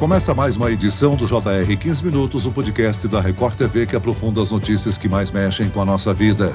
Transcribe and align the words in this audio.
Começa 0.00 0.32
mais 0.32 0.56
uma 0.56 0.70
edição 0.70 1.14
do 1.14 1.26
JR 1.26 1.76
15 1.78 2.02
Minutos, 2.02 2.46
o 2.46 2.50
podcast 2.50 3.06
da 3.06 3.20
Record 3.20 3.54
TV 3.54 3.84
que 3.84 3.94
aprofunda 3.94 4.42
as 4.42 4.50
notícias 4.50 4.96
que 4.96 5.10
mais 5.10 5.30
mexem 5.30 5.68
com 5.68 5.82
a 5.82 5.84
nossa 5.84 6.14
vida. 6.14 6.54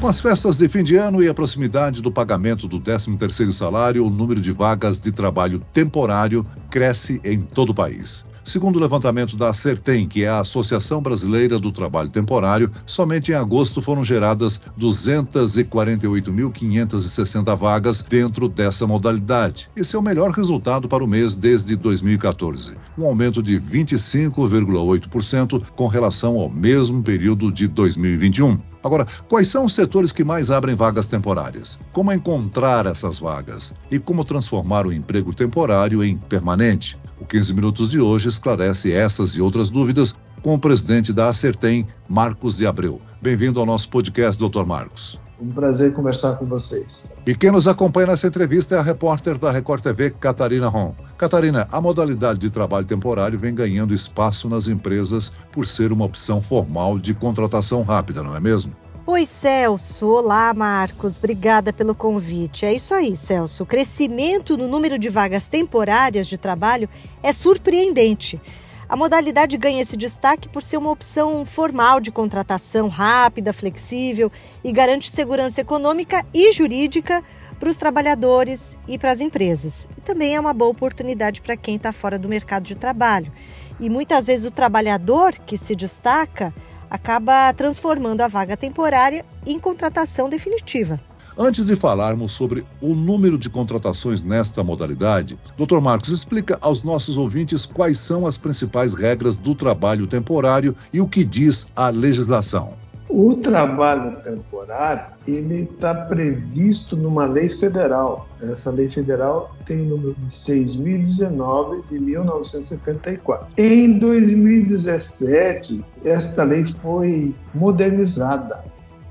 Com 0.00 0.06
as 0.06 0.20
festas 0.20 0.56
de 0.56 0.68
fim 0.68 0.84
de 0.84 0.94
ano 0.94 1.20
e 1.20 1.28
a 1.28 1.34
proximidade 1.34 2.00
do 2.00 2.12
pagamento 2.12 2.68
do 2.68 2.80
13º 2.80 3.52
salário, 3.52 4.06
o 4.06 4.08
número 4.08 4.40
de 4.40 4.52
vagas 4.52 5.00
de 5.00 5.10
trabalho 5.10 5.58
temporário 5.72 6.46
cresce 6.70 7.20
em 7.24 7.40
todo 7.40 7.70
o 7.70 7.74
país. 7.74 8.24
Segundo 8.44 8.76
o 8.76 8.80
levantamento 8.80 9.36
da 9.36 9.52
Certem, 9.54 10.06
que 10.06 10.22
é 10.22 10.28
a 10.28 10.40
Associação 10.40 11.00
Brasileira 11.00 11.58
do 11.58 11.72
Trabalho 11.72 12.10
Temporário, 12.10 12.70
somente 12.84 13.32
em 13.32 13.34
agosto 13.34 13.80
foram 13.80 14.04
geradas 14.04 14.60
248.560 14.78 17.56
vagas 17.56 18.02
dentro 18.02 18.46
dessa 18.46 18.86
modalidade. 18.86 19.70
Esse 19.74 19.96
é 19.96 19.98
o 19.98 20.02
melhor 20.02 20.30
resultado 20.30 20.86
para 20.86 21.02
o 21.02 21.06
mês 21.06 21.36
desde 21.36 21.74
2014, 21.74 22.74
um 22.98 23.06
aumento 23.06 23.42
de 23.42 23.58
25,8% 23.58 25.62
com 25.74 25.86
relação 25.86 26.38
ao 26.38 26.50
mesmo 26.50 27.02
período 27.02 27.50
de 27.50 27.66
2021. 27.66 28.58
Agora, 28.84 29.06
quais 29.26 29.48
são 29.48 29.64
os 29.64 29.72
setores 29.72 30.12
que 30.12 30.22
mais 30.22 30.50
abrem 30.50 30.74
vagas 30.74 31.08
temporárias? 31.08 31.78
Como 31.90 32.12
encontrar 32.12 32.84
essas 32.84 33.18
vagas? 33.18 33.72
E 33.90 33.98
como 33.98 34.22
transformar 34.22 34.86
o 34.86 34.92
emprego 34.92 35.32
temporário 35.32 36.04
em 36.04 36.18
permanente? 36.18 36.98
O 37.20 37.24
15 37.24 37.54
Minutos 37.54 37.90
de 37.90 38.00
hoje 38.00 38.28
esclarece 38.28 38.92
essas 38.92 39.30
e 39.30 39.40
outras 39.40 39.70
dúvidas 39.70 40.14
com 40.42 40.54
o 40.54 40.58
presidente 40.58 41.12
da 41.12 41.28
Acertem, 41.28 41.86
Marcos 42.08 42.56
de 42.56 42.66
Abreu. 42.66 43.00
Bem-vindo 43.22 43.60
ao 43.60 43.66
nosso 43.66 43.88
podcast, 43.88 44.38
doutor 44.38 44.66
Marcos. 44.66 45.18
Um 45.40 45.48
prazer 45.48 45.92
conversar 45.94 46.36
com 46.36 46.44
vocês. 46.44 47.16
E 47.26 47.34
quem 47.34 47.50
nos 47.50 47.66
acompanha 47.66 48.08
nessa 48.08 48.26
entrevista 48.26 48.74
é 48.74 48.78
a 48.78 48.82
repórter 48.82 49.38
da 49.38 49.50
Record 49.50 49.82
TV, 49.82 50.10
Catarina 50.10 50.68
Ron. 50.68 50.94
Catarina, 51.16 51.68
a 51.70 51.80
modalidade 51.80 52.38
de 52.38 52.50
trabalho 52.50 52.86
temporário 52.86 53.38
vem 53.38 53.54
ganhando 53.54 53.94
espaço 53.94 54.48
nas 54.48 54.68
empresas 54.68 55.32
por 55.52 55.66
ser 55.66 55.92
uma 55.92 56.04
opção 56.04 56.40
formal 56.40 56.98
de 56.98 57.14
contratação 57.14 57.82
rápida, 57.82 58.22
não 58.22 58.36
é 58.36 58.40
mesmo? 58.40 58.74
Oi, 59.06 59.26
Celso. 59.26 60.08
Olá, 60.08 60.54
Marcos. 60.54 61.18
Obrigada 61.18 61.74
pelo 61.74 61.94
convite. 61.94 62.64
É 62.64 62.72
isso 62.72 62.94
aí, 62.94 63.14
Celso. 63.14 63.62
O 63.62 63.66
crescimento 63.66 64.56
no 64.56 64.66
número 64.66 64.98
de 64.98 65.10
vagas 65.10 65.46
temporárias 65.46 66.26
de 66.26 66.38
trabalho 66.38 66.88
é 67.22 67.30
surpreendente. 67.30 68.40
A 68.88 68.96
modalidade 68.96 69.58
ganha 69.58 69.82
esse 69.82 69.94
destaque 69.94 70.48
por 70.48 70.62
ser 70.62 70.78
uma 70.78 70.90
opção 70.90 71.44
formal 71.44 72.00
de 72.00 72.10
contratação 72.10 72.88
rápida, 72.88 73.52
flexível 73.52 74.32
e 74.64 74.72
garante 74.72 75.10
segurança 75.10 75.60
econômica 75.60 76.24
e 76.32 76.50
jurídica 76.50 77.22
para 77.60 77.68
os 77.68 77.76
trabalhadores 77.76 78.74
e 78.88 78.96
para 78.96 79.12
as 79.12 79.20
empresas. 79.20 79.86
E 79.98 80.00
também 80.00 80.34
é 80.34 80.40
uma 80.40 80.54
boa 80.54 80.70
oportunidade 80.70 81.42
para 81.42 81.58
quem 81.58 81.76
está 81.76 81.92
fora 81.92 82.18
do 82.18 82.28
mercado 82.28 82.62
de 82.62 82.74
trabalho. 82.74 83.30
E 83.78 83.90
muitas 83.90 84.28
vezes 84.28 84.46
o 84.46 84.50
trabalhador 84.50 85.32
que 85.44 85.58
se 85.58 85.76
destaca 85.76 86.54
acaba 86.94 87.52
transformando 87.52 88.20
a 88.20 88.28
vaga 88.28 88.56
temporária 88.56 89.24
em 89.44 89.58
contratação 89.58 90.28
definitiva. 90.28 91.00
Antes 91.36 91.66
de 91.66 91.74
falarmos 91.74 92.30
sobre 92.30 92.64
o 92.80 92.94
número 92.94 93.36
de 93.36 93.50
contratações 93.50 94.22
nesta 94.22 94.62
modalidade, 94.62 95.36
Dr. 95.58 95.80
Marcos 95.80 96.10
explica 96.10 96.56
aos 96.60 96.84
nossos 96.84 97.16
ouvintes 97.16 97.66
quais 97.66 97.98
são 97.98 98.24
as 98.24 98.38
principais 98.38 98.94
regras 98.94 99.36
do 99.36 99.56
trabalho 99.56 100.06
temporário 100.06 100.76
e 100.92 101.00
o 101.00 101.08
que 101.08 101.24
diz 101.24 101.66
a 101.74 101.88
legislação. 101.88 102.83
O 103.16 103.36
trabalho 103.36 104.16
temporário 104.24 105.14
ele 105.24 105.68
está 105.70 105.94
previsto 105.94 106.96
numa 106.96 107.26
lei 107.26 107.48
federal. 107.48 108.26
Essa 108.42 108.72
lei 108.72 108.88
federal 108.88 109.54
tem 109.64 109.82
o 109.82 109.84
número 109.84 110.14
de 110.14 110.26
6.019 110.26 111.84
de 111.88 112.00
1974. 112.00 113.46
Em 113.56 114.00
2017, 114.00 115.84
essa 116.04 116.42
lei 116.42 116.64
foi 116.64 117.32
modernizada 117.54 118.64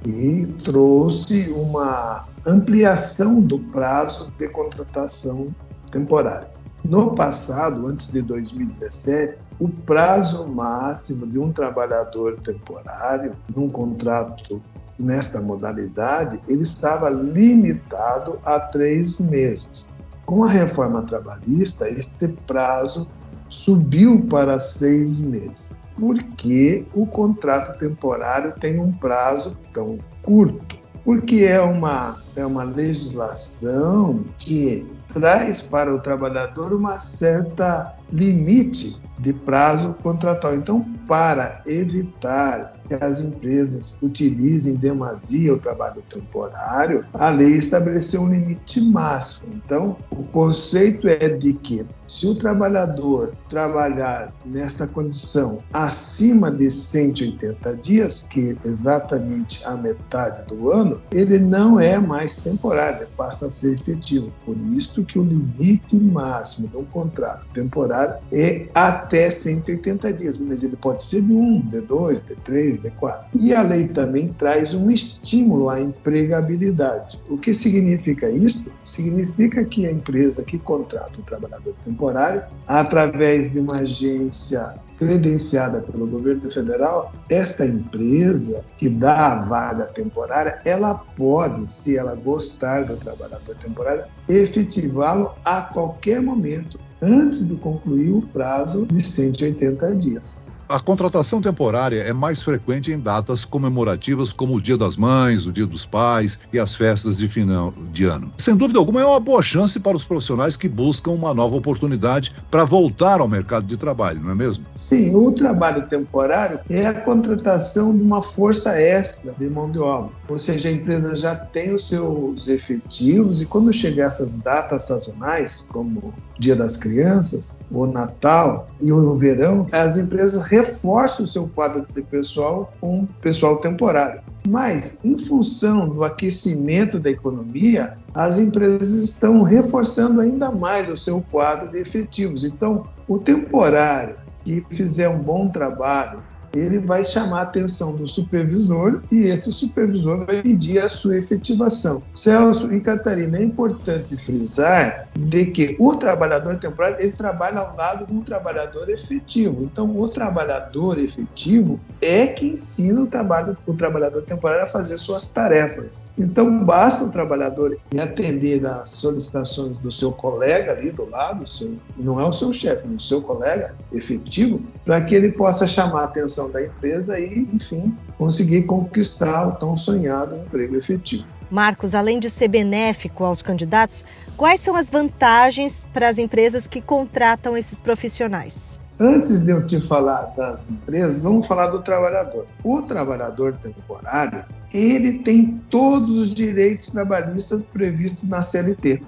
e 0.06 0.48
trouxe 0.62 1.48
uma 1.56 2.26
ampliação 2.46 3.40
do 3.40 3.58
prazo 3.58 4.34
de 4.38 4.50
contratação 4.50 5.48
temporária. 5.90 6.52
No 6.84 7.16
passado, 7.16 7.88
antes 7.88 8.12
de 8.12 8.22
2017, 8.22 9.38
o 9.60 9.70
prazo 9.70 10.48
máximo 10.48 11.28
de 11.28 11.40
um 11.40 11.52
trabalhador 11.52 12.40
temporário 12.42 13.34
num 13.56 13.70
contrato 13.70 14.62
nesta 14.98 15.42
modalidade 15.42 16.40
ele 16.48 16.64
estava 16.64 17.10
limitado 17.10 18.40
a 18.46 18.60
três 18.60 19.20
meses. 19.20 19.90
Com 20.26 20.44
a 20.44 20.48
reforma 20.48 21.02
trabalhista, 21.02 21.90
este 21.90 22.28
prazo 22.48 23.08
subiu 23.50 24.26
para 24.30 24.58
seis 24.58 25.24
meses, 25.24 25.78
porque 25.98 26.86
o 26.94 27.06
contrato 27.06 27.78
temporário 27.78 28.54
tem 28.60 28.80
um 28.80 28.92
prazo 28.92 29.58
tão 29.74 29.98
curto. 30.22 30.82
Porque 31.04 31.44
é 31.44 31.62
uma, 31.62 32.18
é 32.36 32.46
uma 32.46 32.64
legislação 32.64 34.24
que 34.38 34.86
traz 35.14 35.62
para 35.62 35.94
o 35.94 36.00
trabalhador 36.00 36.72
uma 36.72 36.98
certa 36.98 37.94
limite 38.12 39.02
de 39.24 39.34
prazo 39.34 39.96
contratual. 40.04 40.54
Então, 40.56 40.86
para 41.08 41.62
evitar 41.66 42.74
que 42.88 42.94
as 42.94 43.24
empresas 43.24 43.98
utilizem 44.02 44.76
demasia 44.76 45.54
o 45.54 45.58
trabalho 45.58 46.04
temporário, 46.10 47.06
a 47.14 47.30
lei 47.30 47.54
estabeleceu 47.54 48.22
um 48.22 48.30
limite 48.30 48.82
máximo. 48.82 49.54
Então, 49.56 49.96
o 50.12 50.24
conceito 50.24 51.08
é 51.08 51.30
de 51.30 51.54
que 51.54 51.86
se 52.08 52.28
o 52.28 52.36
trabalhador 52.36 53.32
trabalhar 53.50 54.34
nessa 54.46 54.86
condição 54.86 55.60
acima 55.72 56.52
de 56.52 56.70
180 56.70 57.78
dias, 57.78 58.28
que 58.28 58.58
é 58.64 58.68
exatamente 58.68 59.66
a 59.66 59.78
metade 59.78 60.46
do 60.48 60.70
ano, 60.70 61.02
ele 61.12 61.40
não 61.40 61.80
é 61.80 61.98
mais 61.98 62.36
temporário, 62.36 63.08
passa 63.16 63.48
a 63.48 63.50
ser 63.50 63.76
efetivo. 63.76 64.32
Por 64.46 64.58
isso 64.74 65.04
que 65.06 65.18
o 65.18 65.24
limite 65.24 65.96
máximo 65.96 66.70
um 66.76 66.84
contrato 66.84 67.48
temporário 67.54 68.16
é 68.32 68.68
até 68.74 69.13
180 69.32 70.14
dias, 70.14 70.38
mas 70.40 70.64
ele 70.64 70.76
pode 70.76 71.04
ser 71.04 71.22
de 71.22 71.34
um, 71.34 71.60
de 71.60 71.82
dois, 71.82 72.24
de 72.26 72.36
três, 72.36 72.82
de 72.82 72.90
quatro. 72.92 73.28
E 73.40 73.54
a 73.54 73.62
lei 73.62 73.88
também 73.88 74.30
traz 74.30 74.74
um 74.74 74.90
estímulo 74.90 75.70
à 75.70 75.82
empregabilidade. 75.82 77.20
O 77.30 77.38
que 77.38 77.54
significa 77.54 78.30
isso? 78.30 78.66
Significa 78.84 79.64
que 79.64 79.86
a 79.86 79.92
empresa 79.92 80.44
que 80.44 80.58
contrata 80.58 81.20
o 81.20 81.24
trabalhador 81.24 81.74
temporário, 81.84 82.44
através 82.68 83.52
de 83.52 83.60
uma 83.60 83.78
agência 83.78 84.74
credenciada 84.98 85.80
pelo 85.82 86.08
governo 86.08 86.50
federal, 86.50 87.12
esta 87.30 87.66
empresa 87.66 88.64
que 88.78 88.90
dá 88.90 89.34
a 89.34 89.36
vaga 89.44 89.86
temporária, 89.86 90.60
ela 90.66 90.96
pode, 91.16 91.70
se 91.70 91.98
ela 91.98 92.16
gostar 92.16 92.86
do 92.86 92.96
trabalhador 92.98 93.56
temporário, 93.56 94.06
efetivá-lo 94.28 95.32
a 95.44 95.62
qualquer 95.62 96.22
momento, 96.22 96.80
antes 97.04 97.48
de 97.48 97.56
concluir 97.56 98.12
o 98.12 98.22
prazo 98.22 98.86
de 98.86 99.04
180 99.04 99.96
dias. 99.96 100.42
A 100.74 100.80
contratação 100.80 101.40
temporária 101.40 102.00
é 102.00 102.12
mais 102.12 102.42
frequente 102.42 102.92
em 102.92 102.98
datas 102.98 103.46
comemorativas 103.46 104.34
como 104.34 104.56
o 104.56 104.60
Dia 104.60 104.76
das 104.76 104.98
Mães, 104.98 105.46
o 105.46 105.52
Dia 105.52 105.68
dos 105.68 105.86
Pais 105.86 106.40
e 106.52 106.58
as 106.58 106.74
festas 106.74 107.20
de 107.20 107.28
final 107.28 107.72
de 107.92 108.06
ano. 108.06 108.32
Sem 108.40 108.56
dúvida 108.56 108.80
alguma, 108.80 109.00
é 109.00 109.06
uma 109.06 109.20
boa 109.20 109.44
chance 109.44 109.80
para 109.80 109.96
os 109.96 110.04
profissionais 110.04 110.58
que 110.58 110.68
buscam 110.68 111.12
uma 111.12 111.32
nova 111.32 111.56
oportunidade 111.56 112.34
para 112.50 112.66
voltar 112.66 113.20
ao 113.20 113.28
mercado 113.28 113.68
de 113.68 113.78
trabalho, 113.78 114.20
não 114.20 114.32
é 114.32 114.34
mesmo? 114.34 114.66
Sim, 114.74 115.16
o 115.16 115.32
trabalho 115.32 115.88
temporário 115.88 116.60
é 116.68 116.88
a 116.88 117.02
contratação 117.02 117.96
de 117.96 118.02
uma 118.02 118.24
força 118.24 118.76
extra 118.76 119.32
de 119.38 119.48
mão 119.52 119.70
de 119.70 119.78
obra. 119.78 120.10
Ou 120.28 120.40
seja, 120.40 120.70
a 120.70 120.72
empresa 120.72 121.16
já 121.16 121.36
tem 121.36 121.76
os 121.76 121.88
seus 121.88 122.48
efetivos 122.48 123.44
e 123.44 123.46
quando 123.46 123.72
chegar 123.72 124.08
essas 124.08 124.40
datas 124.40 124.88
sazonais, 124.88 125.70
como 125.72 126.12
Dia 126.40 126.56
das 126.56 126.78
Crianças, 126.78 127.60
o 127.70 127.86
Natal 127.86 128.66
e 128.82 128.92
o 128.92 129.14
verão, 129.14 129.68
as 129.72 130.00
empresas 130.00 130.42
reforçam 130.64 131.26
o 131.26 131.28
seu 131.28 131.48
quadro 131.48 131.86
de 131.94 132.02
pessoal 132.02 132.72
com 132.80 133.06
pessoal 133.22 133.58
temporário. 133.58 134.22
Mas, 134.48 135.00
em 135.04 135.18
função 135.18 135.88
do 135.88 136.04
aquecimento 136.04 137.00
da 137.00 137.10
economia, 137.10 137.98
as 138.14 138.40
empresas 138.40 139.04
estão 139.04 139.42
reforçando 139.42 140.22
ainda 140.22 140.52
mais 140.52 140.90
o 140.90 140.98
seu 140.98 141.22
quadro 141.22 141.70
de 141.70 141.80
efetivos. 141.80 142.44
Então, 142.44 142.84
o 143.08 143.18
temporário 143.18 144.16
que 144.44 144.64
fizer 144.70 145.08
um 145.08 145.20
bom 145.20 145.48
trabalho 145.48 146.20
ele 146.56 146.80
vai 146.80 147.04
chamar 147.04 147.40
a 147.40 147.44
atenção 147.44 147.96
do 147.96 148.08
supervisor 148.08 149.02
e 149.12 149.28
esse 149.28 149.52
supervisor 149.52 150.26
vai 150.26 150.42
pedir 150.42 150.80
a 150.80 150.90
sua 150.90 151.18
efetivação. 151.18 152.04
Celso 152.14 152.74
e 152.74 152.80
Catarina, 152.80 153.38
é 153.38 153.44
importante 153.44 154.16
frisar 154.16 155.08
de 155.18 155.48
que 155.48 155.76
o 155.80 155.96
trabalhador 155.96 156.58
temporário 156.58 156.98
ele 157.00 157.12
trabalha 157.12 157.60
ao 157.60 157.76
lado 157.76 158.14
um 158.14 158.22
trabalhador 158.22 158.90
efetivo. 158.90 159.64
Então, 159.64 160.00
o 160.00 160.08
trabalhador 160.08 161.00
efetivo 161.00 161.80
é 162.02 162.28
que 162.28 162.48
ensina 162.48 163.02
o, 163.02 163.08
trabalho, 163.08 163.58
o 163.66 163.74
trabalhador 163.74 164.22
temporário 164.24 164.64
a 164.64 164.68
fazer 164.68 164.98
suas 164.98 165.32
tarefas. 165.34 166.14
Então, 166.18 166.64
basta 166.64 167.06
o 167.06 167.12
trabalhador 167.12 167.78
atender 168.00 168.66
às 168.66 168.92
solicitações 168.92 169.78
do 169.78 169.92
seu 169.92 170.12
colega 170.12 170.72
ali 170.72 170.92
do 170.92 171.10
lado, 171.10 171.50
seu, 171.50 171.74
não 171.98 172.20
é 172.20 172.26
o 172.26 172.34
seu 172.34 172.52
chefe, 172.54 172.88
o 172.88 173.00
seu 173.00 173.22
colega 173.22 173.76
efetivo, 173.92 174.62
para 174.86 175.02
que 175.02 175.16
ele 175.16 175.32
possa 175.32 175.66
chamar 175.66 176.02
a 176.02 176.06
atenção 176.06 176.43
da 176.50 176.64
empresa 176.64 177.20
e, 177.20 177.48
enfim, 177.54 177.96
conseguir 178.18 178.64
conquistar 178.64 179.48
o 179.48 179.52
tão 179.54 179.76
sonhado 179.78 180.36
emprego 180.36 180.76
efetivo. 180.76 181.26
Marcos, 181.50 181.94
além 181.94 182.20
de 182.20 182.30
ser 182.30 182.48
benéfico 182.48 183.24
aos 183.24 183.42
candidatos, 183.42 184.04
quais 184.36 184.60
são 184.60 184.76
as 184.76 184.90
vantagens 184.90 185.86
para 185.94 186.10
as 186.10 186.18
empresas 186.18 186.66
que 186.66 186.82
contratam 186.82 187.56
esses 187.56 187.78
profissionais? 187.78 188.80
Antes 189.00 189.44
de 189.44 189.52
eu 189.52 189.66
te 189.66 189.82
falar 189.82 190.34
das 190.36 190.72
empresas, 190.72 191.24
vamos 191.24 191.46
falar 191.46 191.68
do 191.68 191.82
trabalhador. 191.82 192.46
O 192.64 192.82
trabalhador 192.84 193.58
temporário, 193.58 194.46
ele 194.74 195.20
tem 195.20 195.60
todos 195.70 196.18
os 196.18 196.34
direitos 196.34 196.88
trabalhistas 196.88 197.62
previstos 197.72 198.28
na 198.28 198.42
CLT, 198.42 199.02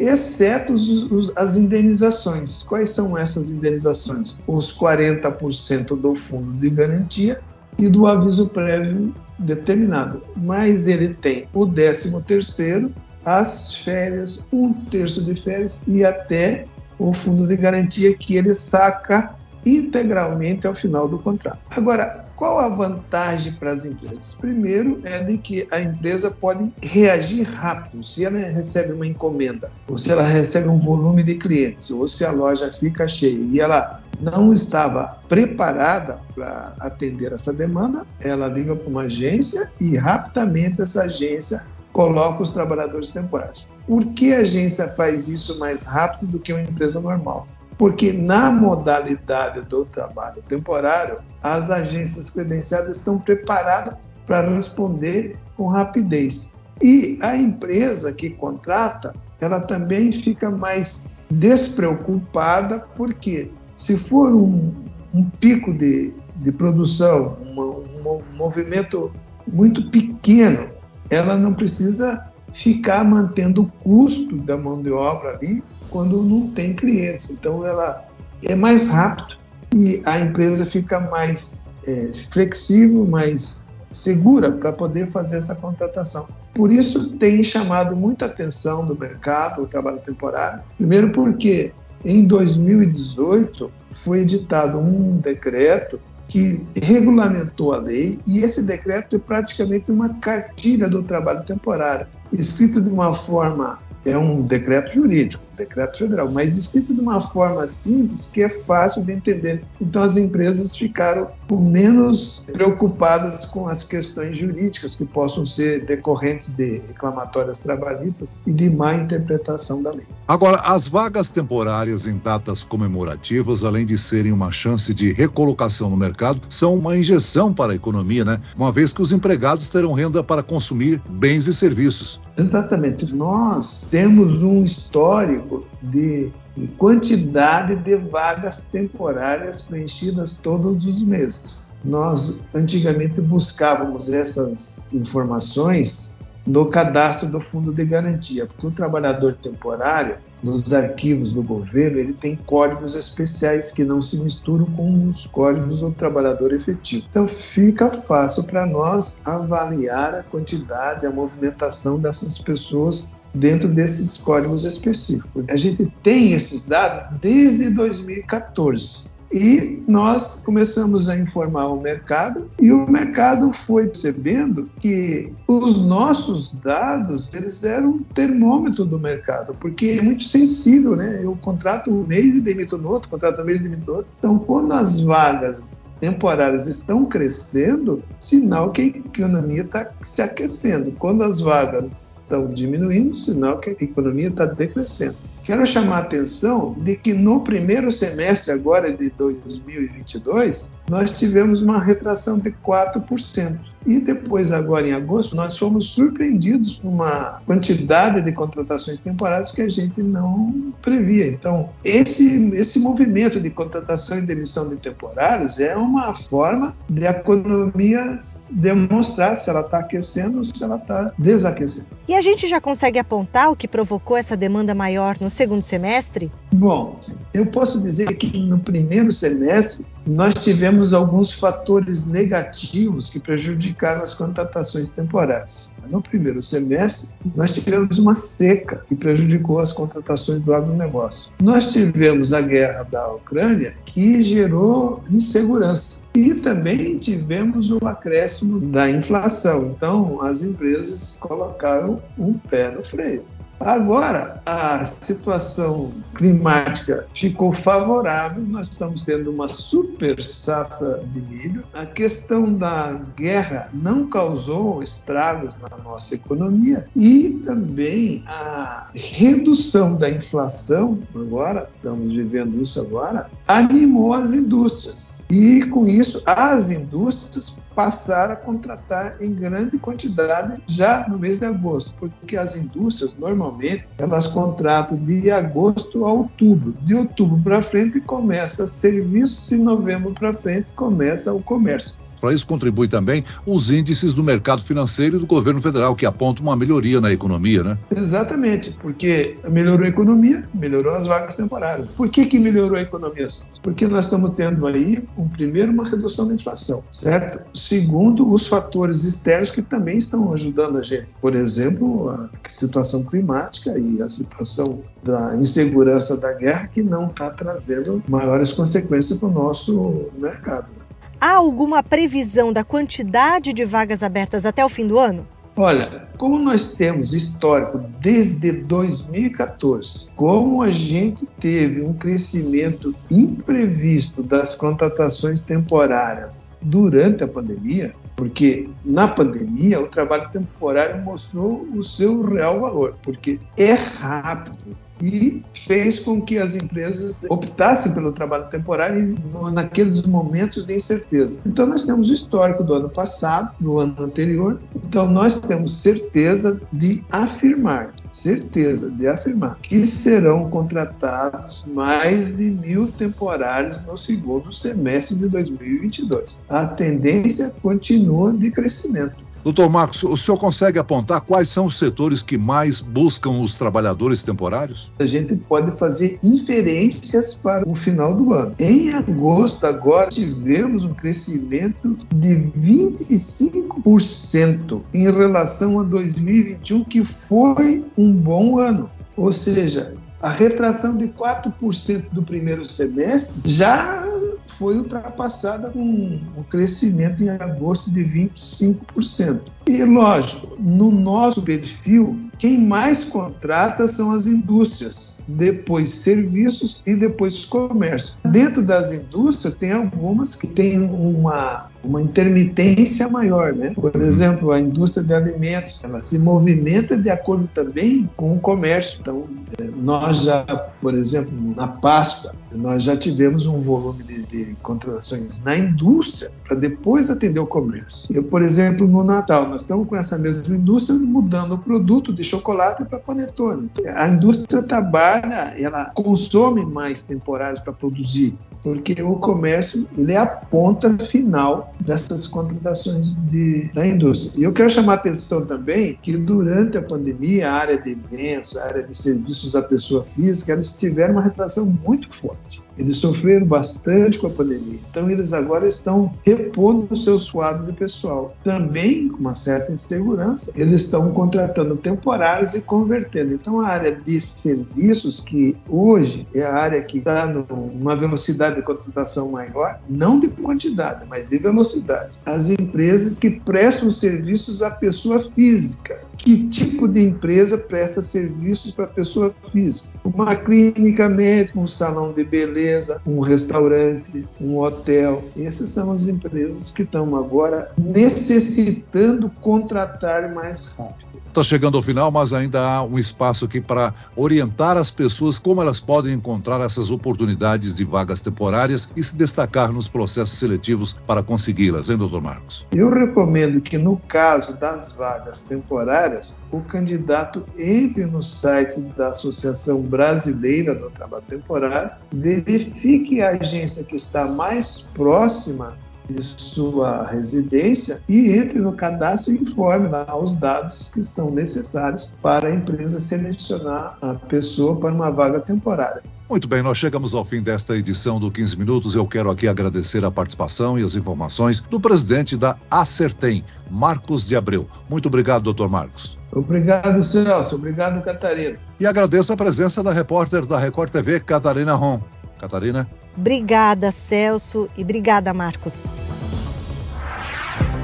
exceto 0.00 0.72
os, 0.72 1.10
os, 1.10 1.32
as 1.36 1.56
indenizações. 1.56 2.62
Quais 2.62 2.90
são 2.90 3.16
essas 3.16 3.50
indenizações? 3.50 4.38
Os 4.46 4.76
40% 4.76 5.88
do 6.00 6.14
fundo 6.14 6.52
de 6.52 6.70
garantia 6.70 7.40
e 7.78 7.88
do 7.88 8.06
aviso 8.06 8.48
prévio 8.48 9.14
determinado. 9.38 10.22
Mas 10.34 10.88
ele 10.88 11.14
tem 11.14 11.46
o 11.52 11.66
13 11.66 12.22
terceiro, 12.22 12.90
as 13.24 13.74
férias, 13.74 14.46
um 14.50 14.72
terço 14.72 15.22
de 15.22 15.34
férias 15.34 15.82
e 15.86 16.02
até 16.02 16.64
o 16.98 17.12
fundo 17.12 17.46
de 17.46 17.56
garantia 17.56 18.14
que 18.14 18.36
ele 18.36 18.54
saca 18.54 19.34
integralmente 19.64 20.66
ao 20.66 20.74
final 20.74 21.06
do 21.06 21.18
contrato. 21.18 21.58
Agora, 21.70 22.24
qual 22.40 22.58
a 22.58 22.70
vantagem 22.70 23.52
para 23.52 23.70
as 23.70 23.84
empresas? 23.84 24.36
Primeiro 24.40 24.98
é 25.04 25.22
de 25.22 25.36
que 25.36 25.68
a 25.70 25.78
empresa 25.78 26.30
pode 26.30 26.72
reagir 26.80 27.42
rápido. 27.42 28.02
Se 28.02 28.24
ela 28.24 28.38
recebe 28.38 28.94
uma 28.94 29.06
encomenda, 29.06 29.70
ou 29.86 29.98
se 29.98 30.10
ela 30.10 30.22
recebe 30.22 30.66
um 30.66 30.78
volume 30.78 31.22
de 31.22 31.34
clientes, 31.34 31.90
ou 31.90 32.08
se 32.08 32.24
a 32.24 32.32
loja 32.32 32.72
fica 32.72 33.06
cheia 33.06 33.38
e 33.38 33.60
ela 33.60 34.00
não 34.18 34.54
estava 34.54 35.18
preparada 35.28 36.16
para 36.34 36.72
atender 36.80 37.30
essa 37.30 37.52
demanda, 37.52 38.06
ela 38.22 38.48
liga 38.48 38.74
para 38.74 38.88
uma 38.88 39.02
agência 39.02 39.70
e 39.78 39.94
rapidamente 39.94 40.80
essa 40.80 41.02
agência 41.02 41.62
coloca 41.92 42.42
os 42.42 42.52
trabalhadores 42.52 43.10
temporários. 43.10 43.68
Por 43.86 44.02
que 44.14 44.32
a 44.32 44.38
agência 44.38 44.88
faz 44.88 45.28
isso 45.28 45.58
mais 45.58 45.84
rápido 45.84 46.32
do 46.32 46.38
que 46.38 46.54
uma 46.54 46.62
empresa 46.62 47.02
normal? 47.02 47.46
Porque 47.80 48.12
na 48.12 48.50
modalidade 48.50 49.62
do 49.62 49.86
trabalho 49.86 50.42
temporário, 50.46 51.16
as 51.42 51.70
agências 51.70 52.28
credenciadas 52.28 52.98
estão 52.98 53.18
preparadas 53.18 53.94
para 54.26 54.50
responder 54.50 55.38
com 55.56 55.66
rapidez. 55.66 56.54
E 56.82 57.18
a 57.22 57.34
empresa 57.34 58.12
que 58.12 58.28
contrata, 58.28 59.14
ela 59.40 59.60
também 59.60 60.12
fica 60.12 60.50
mais 60.50 61.14
despreocupada, 61.30 62.86
porque 62.94 63.50
se 63.78 63.96
for 63.96 64.30
um, 64.30 64.74
um 65.14 65.24
pico 65.24 65.72
de, 65.72 66.12
de 66.36 66.52
produção, 66.52 67.34
um, 67.40 67.82
um 68.04 68.22
movimento 68.36 69.10
muito 69.50 69.88
pequeno, 69.90 70.68
ela 71.08 71.34
não 71.34 71.54
precisa 71.54 72.29
ficar 72.52 73.04
mantendo 73.04 73.62
o 73.62 73.66
custo 73.66 74.36
da 74.36 74.56
mão 74.56 74.82
de 74.82 74.90
obra 74.90 75.36
ali 75.36 75.62
quando 75.88 76.22
não 76.22 76.48
tem 76.48 76.74
clientes. 76.74 77.30
Então, 77.30 77.64
ela 77.64 78.06
é 78.42 78.54
mais 78.54 78.90
rápido 78.90 79.36
e 79.74 80.02
a 80.04 80.20
empresa 80.20 80.66
fica 80.66 81.00
mais 81.00 81.66
é, 81.86 82.10
flexível, 82.30 83.06
mais 83.06 83.66
segura 83.90 84.52
para 84.52 84.72
poder 84.72 85.08
fazer 85.08 85.38
essa 85.38 85.54
contratação. 85.56 86.28
Por 86.54 86.72
isso 86.72 87.10
tem 87.16 87.42
chamado 87.42 87.96
muita 87.96 88.26
atenção 88.26 88.84
do 88.84 88.96
mercado 88.96 89.62
o 89.62 89.66
trabalho 89.66 90.00
temporário. 90.00 90.62
Primeiro 90.76 91.10
porque 91.10 91.72
em 92.04 92.24
2018 92.24 93.70
foi 93.90 94.20
editado 94.20 94.78
um 94.78 95.16
decreto 95.18 96.00
que 96.30 96.62
regulamentou 96.80 97.72
a 97.72 97.78
lei 97.78 98.20
e 98.24 98.38
esse 98.38 98.62
decreto 98.62 99.16
é 99.16 99.18
praticamente 99.18 99.90
uma 99.90 100.08
cartilha 100.14 100.88
do 100.88 101.02
trabalho 101.02 101.42
temporário, 101.44 102.06
escrito 102.32 102.80
de 102.80 102.88
uma 102.88 103.12
forma 103.12 103.80
é 104.06 104.16
um 104.16 104.40
decreto 104.40 104.94
jurídico, 104.94 105.44
decreto 105.60 105.98
federal, 105.98 106.30
mas 106.30 106.56
escrito 106.56 106.94
de 106.94 107.00
uma 107.00 107.20
forma 107.20 107.66
simples 107.68 108.30
que 108.30 108.42
é 108.42 108.48
fácil 108.48 109.02
de 109.02 109.12
entender. 109.12 109.62
Então 109.80 110.02
as 110.02 110.16
empresas 110.16 110.76
ficaram 110.76 111.28
menos 111.50 112.46
preocupadas 112.52 113.44
com 113.46 113.68
as 113.68 113.84
questões 113.84 114.38
jurídicas 114.38 114.94
que 114.94 115.04
possam 115.04 115.44
ser 115.44 115.84
decorrentes 115.84 116.54
de 116.54 116.80
reclamatórias 116.86 117.60
trabalhistas 117.60 118.40
e 118.46 118.52
de 118.52 118.70
má 118.70 118.94
interpretação 118.94 119.82
da 119.82 119.90
lei. 119.90 120.06
Agora, 120.28 120.58
as 120.58 120.86
vagas 120.86 121.30
temporárias 121.30 122.06
em 122.06 122.16
datas 122.18 122.62
comemorativas, 122.62 123.64
além 123.64 123.84
de 123.84 123.98
serem 123.98 124.32
uma 124.32 124.52
chance 124.52 124.94
de 124.94 125.12
recolocação 125.12 125.90
no 125.90 125.96
mercado, 125.96 126.40
são 126.48 126.74
uma 126.74 126.96
injeção 126.96 127.52
para 127.52 127.72
a 127.72 127.74
economia, 127.74 128.24
né? 128.24 128.40
Uma 128.56 128.70
vez 128.70 128.92
que 128.92 129.02
os 129.02 129.10
empregados 129.10 129.68
terão 129.68 129.92
renda 129.92 130.22
para 130.22 130.42
consumir 130.42 131.02
bens 131.10 131.46
e 131.46 131.54
serviços. 131.54 132.20
Exatamente. 132.38 133.14
Nós 133.14 133.88
temos 133.90 134.42
um 134.42 134.62
histórico 134.62 135.49
de 135.82 136.30
quantidade 136.76 137.76
de 137.76 137.96
vagas 137.96 138.64
temporárias 138.64 139.62
preenchidas 139.62 140.40
todos 140.40 140.86
os 140.86 141.02
meses. 141.02 141.68
Nós 141.84 142.44
antigamente 142.54 143.20
buscávamos 143.20 144.12
essas 144.12 144.92
informações 144.92 146.14
no 146.46 146.66
cadastro 146.66 147.28
do 147.28 147.40
fundo 147.40 147.72
de 147.72 147.84
garantia, 147.84 148.46
porque 148.46 148.66
o 148.66 148.70
trabalhador 148.70 149.36
temporário, 149.40 150.16
nos 150.42 150.72
arquivos 150.72 151.34
do 151.34 151.42
governo, 151.42 151.98
ele 151.98 152.12
tem 152.12 152.34
códigos 152.34 152.94
especiais 152.94 153.70
que 153.70 153.84
não 153.84 154.00
se 154.00 154.18
misturam 154.22 154.64
com 154.64 155.08
os 155.08 155.26
códigos 155.26 155.80
do 155.80 155.90
trabalhador 155.90 156.52
efetivo. 156.52 157.06
Então 157.10 157.28
fica 157.28 157.90
fácil 157.90 158.44
para 158.44 158.64
nós 158.66 159.20
avaliar 159.24 160.14
a 160.14 160.22
quantidade, 160.22 161.06
a 161.06 161.10
movimentação 161.10 161.98
dessas 161.98 162.38
pessoas 162.38 163.12
dentro 163.34 163.68
desses 163.68 164.16
códigos 164.18 164.64
específicos. 164.64 165.44
A 165.48 165.56
gente 165.56 165.92
tem 166.02 166.32
esses 166.32 166.68
dados 166.68 167.18
desde 167.20 167.70
2014. 167.70 169.09
E 169.32 169.80
nós 169.86 170.42
começamos 170.44 171.08
a 171.08 171.16
informar 171.16 171.68
o 171.68 171.80
mercado 171.80 172.48
e 172.60 172.72
o 172.72 172.90
mercado 172.90 173.52
foi 173.52 173.86
percebendo 173.86 174.68
que 174.80 175.32
os 175.46 175.86
nossos 175.86 176.50
dados 176.50 177.32
eles 177.34 177.62
eram 177.62 177.90
um 177.90 177.98
termômetro 177.98 178.84
do 178.84 178.98
mercado, 178.98 179.54
porque 179.60 179.98
é 180.00 180.02
muito 180.02 180.24
sensível, 180.24 180.96
né? 180.96 181.20
Eu 181.22 181.36
contrato 181.40 181.90
um 181.90 182.04
mês 182.04 182.34
e 182.34 182.40
demito 182.40 182.76
no 182.76 182.90
outro, 182.90 183.08
contrato 183.08 183.40
um 183.40 183.44
mês 183.44 183.60
e 183.60 183.64
demito 183.64 183.86
no 183.86 183.96
outro. 183.98 184.10
Então, 184.18 184.38
quando 184.38 184.72
as 184.72 185.02
vagas 185.02 185.86
temporárias 186.00 186.66
estão 186.66 187.04
crescendo, 187.04 188.02
sinal 188.18 188.70
que 188.70 188.82
a 188.82 188.86
economia 188.86 189.62
está 189.62 189.90
se 190.02 190.22
aquecendo. 190.22 190.92
Quando 190.98 191.22
as 191.22 191.40
vagas 191.40 192.20
estão 192.22 192.48
diminuindo, 192.48 193.16
sinal 193.16 193.58
que 193.58 193.70
a 193.70 193.72
economia 193.72 194.28
está 194.28 194.46
decrescendo. 194.46 195.16
Quero 195.50 195.66
chamar 195.66 195.96
a 195.96 196.00
atenção 196.02 196.76
de 196.78 196.94
que 196.94 197.12
no 197.12 197.40
primeiro 197.40 197.90
semestre 197.90 198.52
agora 198.52 198.96
de 198.96 199.10
2022, 199.10 200.70
nós 200.88 201.18
tivemos 201.18 201.60
uma 201.60 201.82
retração 201.82 202.38
de 202.38 202.52
4%. 202.52 203.58
E 203.86 203.98
depois, 203.98 204.52
agora 204.52 204.86
em 204.86 204.92
agosto, 204.92 205.34
nós 205.34 205.56
fomos 205.56 205.86
surpreendidos 205.86 206.78
com 206.78 206.88
uma 206.88 207.40
quantidade 207.46 208.22
de 208.22 208.32
contratações 208.32 208.98
temporárias 208.98 209.52
que 209.52 209.62
a 209.62 209.68
gente 209.68 210.02
não 210.02 210.72
previa. 210.82 211.28
Então, 211.28 211.70
esse, 211.84 212.50
esse 212.54 212.78
movimento 212.78 213.40
de 213.40 213.50
contratação 213.50 214.18
e 214.18 214.22
demissão 214.22 214.68
de 214.68 214.76
temporários 214.76 215.58
é 215.58 215.76
uma 215.76 216.14
forma 216.14 216.74
de 216.88 217.06
a 217.06 217.10
economia 217.10 218.18
demonstrar 218.50 219.36
se 219.36 219.48
ela 219.48 219.60
está 219.60 219.78
aquecendo 219.78 220.38
ou 220.38 220.44
se 220.44 220.62
ela 220.62 220.76
está 220.76 221.12
desaquecendo. 221.18 221.88
E 222.06 222.14
a 222.14 222.20
gente 222.20 222.46
já 222.48 222.60
consegue 222.60 222.98
apontar 222.98 223.50
o 223.50 223.56
que 223.56 223.68
provocou 223.68 224.16
essa 224.16 224.36
demanda 224.36 224.74
maior 224.74 225.16
no 225.20 225.30
segundo 225.30 225.62
semestre? 225.62 226.30
Bom, 226.52 227.00
eu 227.32 227.46
posso 227.46 227.80
dizer 227.80 228.14
que 228.16 228.38
no 228.38 228.58
primeiro 228.58 229.12
semestre 229.12 229.86
nós 230.10 230.34
tivemos 230.34 230.92
alguns 230.92 231.32
fatores 231.32 232.04
negativos 232.04 233.08
que 233.08 233.20
prejudicaram 233.20 234.02
as 234.02 234.12
contratações 234.12 234.90
temporárias. 234.90 235.70
No 235.88 236.02
primeiro 236.02 236.42
semestre, 236.42 237.08
nós 237.34 237.54
tivemos 237.54 237.98
uma 237.98 238.16
seca 238.16 238.84
que 238.88 238.96
prejudicou 238.96 239.60
as 239.60 239.72
contratações 239.72 240.42
do 240.42 240.52
agronegócio. 240.52 241.32
Nós 241.40 241.72
tivemos 241.72 242.32
a 242.32 242.40
guerra 242.40 242.82
da 242.90 243.12
Ucrânia, 243.12 243.74
que 243.84 244.24
gerou 244.24 245.04
insegurança. 245.08 246.06
E 246.14 246.34
também 246.34 246.98
tivemos 246.98 247.70
o 247.70 247.78
acréscimo 247.86 248.60
da 248.60 248.90
inflação. 248.90 249.72
Então, 249.76 250.20
as 250.22 250.42
empresas 250.42 251.18
colocaram 251.20 252.02
um 252.18 252.32
pé 252.32 252.70
no 252.70 252.84
freio. 252.84 253.24
Agora, 253.60 254.40
a 254.46 254.82
situação 254.86 255.92
climática 256.14 257.06
ficou 257.14 257.52
favorável, 257.52 258.42
nós 258.42 258.68
estamos 258.68 259.02
tendo 259.02 259.30
uma 259.30 259.48
super 259.48 260.22
safra 260.22 261.02
de 261.12 261.20
milho. 261.20 261.62
A 261.74 261.84
questão 261.84 262.54
da 262.54 262.98
guerra 263.14 263.68
não 263.74 264.08
causou 264.08 264.82
estragos 264.82 265.54
na 265.60 265.76
nossa 265.84 266.14
economia 266.14 266.86
e 266.96 267.42
também 267.44 268.24
a 268.26 268.88
redução 268.94 269.94
da 269.94 270.08
inflação, 270.08 270.98
agora, 271.14 271.68
estamos 271.76 272.12
vivendo 272.12 272.62
isso 272.62 272.80
agora, 272.80 273.28
animou 273.46 274.14
as 274.14 274.32
indústrias. 274.32 275.22
E 275.30 275.66
com 275.66 275.86
isso, 275.86 276.22
as 276.24 276.70
indústrias 276.70 277.60
passaram 277.74 278.34
a 278.34 278.36
contratar 278.36 279.16
em 279.20 279.34
grande 279.34 279.78
quantidade 279.78 280.62
já 280.66 281.06
no 281.08 281.18
mês 281.18 281.38
de 281.38 281.46
agosto, 281.46 281.94
porque 281.98 282.36
as 282.36 282.56
indústrias 282.56 283.16
normalmente 283.16 283.86
elas 283.98 284.26
contratam 284.26 284.96
de 284.96 285.30
agosto 285.30 286.04
a 286.04 286.12
outubro. 286.12 286.72
De 286.82 286.94
outubro 286.94 287.40
para 287.42 287.62
frente 287.62 288.00
começa 288.00 288.66
serviços 288.66 289.50
e 289.50 289.56
novembro 289.56 290.12
para 290.12 290.32
frente 290.32 290.66
começa 290.72 291.32
o 291.32 291.42
comércio. 291.42 291.96
Para 292.20 292.32
isso 292.34 292.46
contribui 292.46 292.88
também 292.88 293.24
os 293.46 293.70
índices 293.70 294.12
do 294.12 294.22
mercado 294.22 294.62
financeiro 294.62 295.16
e 295.16 295.18
do 295.20 295.26
governo 295.26 295.60
federal, 295.60 295.94
que 295.94 296.04
apontam 296.04 296.44
uma 296.44 296.56
melhoria 296.56 297.00
na 297.00 297.12
economia, 297.12 297.62
né? 297.62 297.78
Exatamente, 297.94 298.76
porque 298.80 299.36
melhorou 299.48 299.86
a 299.86 299.88
economia, 299.88 300.44
melhorou 300.54 300.94
as 300.94 301.06
vagas 301.06 301.36
temporárias. 301.36 301.88
Por 301.96 302.08
que, 302.08 302.26
que 302.26 302.38
melhorou 302.38 302.76
a 302.76 302.82
economia? 302.82 303.28
Porque 303.62 303.86
nós 303.86 304.06
estamos 304.06 304.34
tendo 304.34 304.66
aí, 304.66 305.02
um, 305.16 305.28
primeiro, 305.28 305.72
uma 305.72 305.88
redução 305.88 306.28
da 306.28 306.34
inflação, 306.34 306.82
certo? 306.90 307.40
Segundo, 307.54 308.30
os 308.32 308.46
fatores 308.46 309.04
externos 309.04 309.50
que 309.50 309.62
também 309.62 309.98
estão 309.98 310.32
ajudando 310.32 310.78
a 310.78 310.82
gente. 310.82 311.08
Por 311.20 311.34
exemplo, 311.34 312.10
a 312.10 312.28
situação 312.48 313.04
climática 313.04 313.78
e 313.78 314.02
a 314.02 314.08
situação 314.08 314.80
da 315.02 315.36
insegurança 315.36 316.16
da 316.16 316.32
guerra, 316.32 316.68
que 316.68 316.82
não 316.82 317.06
está 317.06 317.30
trazendo 317.30 318.02
maiores 318.08 318.52
consequências 318.52 319.18
para 319.18 319.28
o 319.28 319.32
nosso 319.32 320.06
mercado. 320.18 320.79
Há 321.20 321.32
alguma 321.34 321.82
previsão 321.82 322.50
da 322.50 322.64
quantidade 322.64 323.52
de 323.52 323.62
vagas 323.66 324.02
abertas 324.02 324.46
até 324.46 324.64
o 324.64 324.70
fim 324.70 324.86
do 324.86 324.98
ano? 324.98 325.26
Olha, 325.54 326.08
como 326.16 326.38
nós 326.38 326.74
temos 326.74 327.12
histórico 327.12 327.78
desde 328.00 328.52
2014, 328.52 330.08
como 330.16 330.62
a 330.62 330.70
gente 330.70 331.26
teve 331.38 331.82
um 331.82 331.92
crescimento 331.92 332.94
imprevisto 333.10 334.22
das 334.22 334.54
contratações 334.54 335.42
temporárias 335.42 336.56
durante 336.62 337.22
a 337.22 337.28
pandemia, 337.28 337.92
porque 338.20 338.68
na 338.84 339.08
pandemia 339.08 339.80
o 339.80 339.86
trabalho 339.86 340.30
temporário 340.30 341.02
mostrou 341.02 341.66
o 341.74 341.82
seu 341.82 342.20
real 342.20 342.60
valor, 342.60 342.94
porque 343.02 343.40
é 343.56 343.72
rápido, 343.72 344.76
e 345.02 345.42
fez 345.54 346.00
com 346.00 346.20
que 346.20 346.36
as 346.36 346.54
empresas 346.54 347.24
optassem 347.30 347.92
pelo 347.94 348.12
trabalho 348.12 348.44
temporário 348.50 349.14
naqueles 349.54 350.02
momentos 350.02 350.66
de 350.66 350.76
incerteza. 350.76 351.40
Então, 351.46 351.66
nós 351.66 351.86
temos 351.86 352.10
o 352.10 352.14
histórico 352.14 352.62
do 352.62 352.74
ano 352.74 352.90
passado, 352.90 353.54
do 353.58 353.78
ano 353.78 353.96
anterior, 353.98 354.60
então 354.74 355.10
nós 355.10 355.40
temos 355.40 355.72
certeza 355.78 356.60
de 356.70 357.02
afirmar 357.10 357.88
certeza 358.12 358.90
de 358.90 359.06
afirmar 359.06 359.58
que 359.62 359.86
serão 359.86 360.48
contratados 360.50 361.64
mais 361.72 362.36
de 362.36 362.50
mil 362.50 362.88
temporários 362.88 363.84
no 363.86 363.96
segundo 363.96 364.52
semestre 364.52 365.16
de 365.16 365.28
2022. 365.28 366.42
A 366.48 366.66
tendência 366.66 367.54
continua 367.62 368.32
de 368.32 368.50
crescimento. 368.50 369.29
Doutor 369.42 369.70
Marcos, 369.70 370.02
o 370.02 370.14
senhor 370.16 370.36
consegue 370.36 370.78
apontar 370.78 371.22
quais 371.22 371.48
são 371.48 371.64
os 371.66 371.78
setores 371.78 372.20
que 372.20 372.36
mais 372.36 372.80
buscam 372.80 373.40
os 373.40 373.54
trabalhadores 373.54 374.22
temporários? 374.22 374.92
A 374.98 375.06
gente 375.06 375.34
pode 375.34 375.70
fazer 375.78 376.18
inferências 376.22 377.36
para 377.36 377.66
o 377.66 377.74
final 377.74 378.14
do 378.14 378.34
ano. 378.34 378.54
Em 378.58 378.92
agosto, 378.92 379.64
agora, 379.64 380.10
tivemos 380.10 380.84
um 380.84 380.92
crescimento 380.92 381.94
de 382.14 382.36
25% 382.36 384.82
em 384.92 385.10
relação 385.10 385.80
a 385.80 385.84
2021, 385.84 386.84
que 386.84 387.02
foi 387.02 387.82
um 387.96 388.12
bom 388.12 388.58
ano. 388.58 388.90
Ou 389.16 389.32
seja, 389.32 389.94
a 390.20 390.30
retração 390.30 390.98
de 390.98 391.08
4% 391.08 392.10
do 392.12 392.22
primeiro 392.22 392.68
semestre 392.68 393.40
já 393.46 394.04
foi 394.50 394.78
ultrapassada 394.78 395.70
com 395.70 395.80
um 395.80 396.42
crescimento 396.50 397.22
em 397.22 397.28
agosto 397.28 397.90
de 397.90 398.04
25%. 398.04 399.40
E, 399.66 399.84
lógico, 399.84 400.56
no 400.58 400.90
nosso 400.90 401.42
perfil, 401.42 402.29
quem 402.40 402.58
mais 402.58 403.04
contrata 403.04 403.86
são 403.86 404.12
as 404.12 404.26
indústrias, 404.26 405.20
depois 405.28 405.90
serviços 405.90 406.82
e 406.86 406.94
depois 406.96 407.44
comércio. 407.44 408.14
Dentro 408.24 408.62
das 408.62 408.92
indústrias, 408.92 409.54
tem 409.54 409.72
algumas 409.72 410.34
que 410.34 410.46
têm 410.46 410.80
uma, 410.80 411.66
uma 411.84 412.00
intermitência 412.00 413.08
maior, 413.10 413.52
né? 413.52 413.74
Por 413.74 413.94
exemplo, 414.02 414.52
a 414.52 414.58
indústria 414.58 415.04
de 415.04 415.12
alimentos, 415.12 415.84
ela 415.84 416.00
se 416.00 416.18
movimenta 416.18 416.96
de 416.96 417.10
acordo 417.10 417.46
também 417.54 418.08
com 418.16 418.34
o 418.34 418.40
comércio. 418.40 419.00
Então, 419.02 419.24
é, 419.58 419.64
nós 419.76 420.22
já, 420.22 420.42
por 420.80 420.94
exemplo, 420.94 421.32
na 421.54 421.68
Páscoa, 421.68 422.32
nós 422.52 422.84
já 422.84 422.96
tivemos 422.96 423.46
um 423.46 423.58
volume 423.58 424.02
de, 424.02 424.22
de 424.22 424.56
contratações 424.62 425.42
na 425.42 425.58
indústria 425.58 426.30
para 426.46 426.56
depois 426.56 427.10
atender 427.10 427.40
o 427.40 427.46
comércio. 427.46 428.14
Eu, 428.14 428.24
por 428.24 428.42
exemplo, 428.42 428.88
no 428.88 429.04
Natal, 429.04 429.46
nós 429.46 429.60
estamos 429.60 429.86
com 429.86 429.94
essa 429.94 430.16
mesma 430.16 430.56
indústria 430.56 430.98
mudando 430.98 431.52
o 431.52 431.58
produto 431.58 432.12
de 432.12 432.29
chocolate 432.30 432.84
para 432.84 432.98
panetone. 432.98 433.70
A 433.94 434.08
indústria 434.08 434.62
trabalha, 434.62 435.54
ela 435.58 435.86
consome 435.86 436.64
mais 436.64 437.02
temporários 437.02 437.60
para 437.60 437.72
produzir, 437.72 438.36
porque 438.62 439.02
o 439.02 439.16
comércio 439.16 439.86
ele 439.96 440.12
é 440.12 440.18
a 440.18 440.26
ponta 440.26 440.96
final 440.98 441.72
dessas 441.80 442.26
contratações 442.26 443.14
de, 443.30 443.70
da 443.74 443.86
indústria. 443.86 444.40
E 444.40 444.44
eu 444.44 444.52
quero 444.52 444.70
chamar 444.70 444.92
a 444.92 444.96
atenção 444.96 445.44
também 445.44 445.98
que 446.00 446.16
durante 446.16 446.78
a 446.78 446.82
pandemia, 446.82 447.50
a 447.50 447.54
área 447.54 447.78
de 447.78 447.90
eventos, 447.92 448.56
a 448.56 448.66
área 448.66 448.82
de 448.82 448.96
serviços 448.96 449.56
à 449.56 449.62
pessoa 449.62 450.04
física, 450.04 450.52
eles 450.52 450.72
tiveram 450.72 451.14
uma 451.14 451.22
retração 451.22 451.66
muito 451.66 452.12
forte. 452.14 452.59
Eles 452.78 452.96
sofreram 452.98 453.46
bastante 453.46 454.18
com 454.18 454.26
a 454.26 454.30
pandemia. 454.30 454.78
Então, 454.90 455.10
eles 455.10 455.32
agora 455.32 455.66
estão 455.66 456.12
repondo 456.24 456.88
o 456.90 456.96
seu 456.96 457.18
suado 457.18 457.66
de 457.66 457.72
pessoal. 457.72 458.34
Também, 458.44 459.08
com 459.08 459.18
uma 459.18 459.34
certa 459.34 459.72
insegurança, 459.72 460.52
eles 460.54 460.82
estão 460.82 461.10
contratando 461.12 461.76
temporários 461.76 462.54
e 462.54 462.62
convertendo. 462.62 463.34
Então, 463.34 463.60
a 463.60 463.68
área 463.68 463.94
de 463.94 464.20
serviços, 464.20 465.20
que 465.20 465.56
hoje 465.68 466.26
é 466.34 466.42
a 466.42 466.54
área 466.54 466.82
que 466.82 466.98
está 466.98 467.26
numa 467.26 467.96
velocidade 467.96 468.56
de 468.56 468.62
contratação 468.62 469.30
maior, 469.30 469.78
não 469.88 470.18
de 470.18 470.28
quantidade, 470.28 471.06
mas 471.08 471.28
de 471.28 471.38
velocidade. 471.38 472.18
As 472.24 472.50
empresas 472.50 473.18
que 473.18 473.30
prestam 473.30 473.90
serviços 473.90 474.62
à 474.62 474.70
pessoa 474.70 475.18
física. 475.18 476.00
Que 476.16 476.46
tipo 476.48 476.86
de 476.86 477.02
empresa 477.02 477.56
presta 477.56 478.02
serviços 478.02 478.72
para 478.72 478.84
a 478.84 478.88
pessoa 478.88 479.32
física? 479.50 479.98
Uma 480.04 480.36
clínica 480.36 481.08
médica, 481.08 481.58
um 481.58 481.66
salão 481.66 482.12
de 482.12 482.22
beleza 482.22 482.59
empresa, 482.60 483.00
um 483.06 483.20
restaurante, 483.20 484.26
um 484.40 484.58
hotel. 484.58 485.24
Essas 485.36 485.70
são 485.70 485.92
as 485.92 486.08
empresas 486.08 486.72
que 486.72 486.82
estão 486.82 487.16
agora 487.16 487.70
necessitando 487.78 489.30
contratar 489.40 490.32
mais 490.32 490.72
rápido. 490.72 491.19
Está 491.30 491.44
chegando 491.44 491.76
ao 491.76 491.82
final, 491.82 492.10
mas 492.10 492.32
ainda 492.32 492.60
há 492.60 492.82
um 492.82 492.98
espaço 492.98 493.44
aqui 493.44 493.60
para 493.60 493.94
orientar 494.16 494.76
as 494.76 494.90
pessoas 494.90 495.38
como 495.38 495.62
elas 495.62 495.78
podem 495.78 496.12
encontrar 496.12 496.60
essas 496.60 496.90
oportunidades 496.90 497.76
de 497.76 497.84
vagas 497.84 498.20
temporárias 498.20 498.88
e 498.96 499.02
se 499.02 499.14
destacar 499.14 499.72
nos 499.72 499.88
processos 499.88 500.36
seletivos 500.40 500.96
para 501.06 501.22
consegui-las, 501.22 501.88
hein, 501.88 501.96
doutor 501.96 502.20
Marcos? 502.20 502.66
Eu 502.72 502.90
recomendo 502.90 503.60
que, 503.60 503.78
no 503.78 503.96
caso 504.08 504.58
das 504.58 504.96
vagas 504.96 505.42
temporárias, 505.42 506.36
o 506.50 506.60
candidato 506.62 507.46
entre 507.56 508.06
no 508.06 508.24
site 508.24 508.80
da 508.96 509.10
Associação 509.10 509.82
Brasileira 509.82 510.74
do 510.74 510.90
Trabalho 510.90 511.22
Temporário, 511.28 511.92
verifique 512.12 513.22
a 513.22 513.36
agência 513.40 513.84
que 513.84 513.94
está 513.94 514.24
mais 514.26 514.90
próxima 514.92 515.76
de 516.10 516.22
sua 516.22 517.06
residência 517.06 518.02
e 518.08 518.32
entre 518.32 518.58
no 518.58 518.72
cadastro 518.72 519.34
e 519.34 519.38
informe 519.38 519.88
lá 519.88 520.18
os 520.18 520.34
dados 520.34 520.92
que 520.92 521.04
são 521.04 521.30
necessários 521.30 522.14
para 522.22 522.48
a 522.48 522.54
empresa 522.54 523.00
selecionar 523.00 523.96
a 524.02 524.14
pessoa 524.14 524.78
para 524.78 524.92
uma 524.92 525.10
vaga 525.10 525.40
temporária. 525.40 526.02
Muito 526.30 526.46
bem, 526.46 526.62
nós 526.62 526.78
chegamos 526.78 527.12
ao 527.12 527.24
fim 527.24 527.42
desta 527.42 527.76
edição 527.76 528.20
do 528.20 528.30
15 528.30 528.56
Minutos. 528.56 528.94
Eu 528.94 529.04
quero 529.04 529.32
aqui 529.32 529.48
agradecer 529.48 530.04
a 530.04 530.12
participação 530.12 530.78
e 530.78 530.84
as 530.84 530.94
informações 530.94 531.58
do 531.58 531.80
presidente 531.80 532.36
da 532.36 532.56
Acertem, 532.70 533.44
Marcos 533.68 534.28
de 534.28 534.36
Abreu. 534.36 534.68
Muito 534.88 535.06
obrigado, 535.06 535.42
doutor 535.42 535.68
Marcos. 535.68 536.16
Obrigado, 536.30 537.02
Celso. 537.02 537.56
Obrigado, 537.56 538.00
Catarina. 538.04 538.56
E 538.78 538.86
agradeço 538.86 539.32
a 539.32 539.36
presença 539.36 539.82
da 539.82 539.90
repórter 539.92 540.46
da 540.46 540.56
Record 540.56 540.92
TV, 540.92 541.18
Catarina 541.18 541.74
Ron. 541.74 542.00
Catarina. 542.40 542.88
Obrigada, 543.16 543.92
Celso, 543.92 544.68
e 544.76 544.82
obrigada, 544.82 545.34
Marcos. 545.34 545.92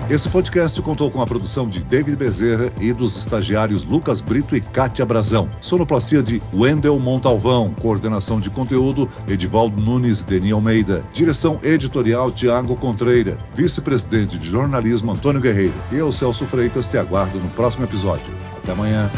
Esse 0.09 0.29
podcast 0.29 0.81
contou 0.83 1.11
com 1.11 1.21
a 1.21 1.27
produção 1.27 1.69
de 1.69 1.83
David 1.83 2.17
Bezerra 2.17 2.71
e 2.81 2.93
dos 2.93 3.17
estagiários 3.17 3.85
Lucas 3.85 4.21
Brito 4.21 4.57
e 4.57 4.61
Kátia 4.61 5.05
Brazão. 5.05 5.51
Sonoplastia 5.61 6.23
de 6.23 6.41
Wendel 6.55 6.97
Montalvão. 7.01 7.75
Coordenação 7.83 8.39
de 8.39 8.49
conteúdo 8.49 9.11
Edivaldo 9.27 9.83
Nunes 9.83 10.23
Deni 10.23 10.53
Almeida. 10.53 11.03
Direção 11.13 11.59
editorial 11.61 12.31
Tiago 12.31 12.77
Contreira. 12.77 13.37
Vice-presidente 13.57 14.39
de 14.39 14.49
jornalismo 14.49 15.11
Antônio 15.11 15.41
Guerreiro. 15.41 15.75
E 15.91 15.97
eu, 15.97 16.13
Celso 16.13 16.47
Freitas, 16.47 16.89
te 16.89 16.97
aguardo 16.97 17.41
no 17.41 17.49
próximo 17.51 17.85
episódio. 17.85 18.33
Até 18.59 18.71
amanhã. 18.71 19.11